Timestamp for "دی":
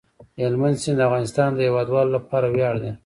2.83-2.91